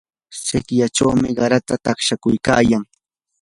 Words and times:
sikyachaw 0.43 1.11
qaratsata 1.37 1.83
taqshakuykayan. 1.85 2.83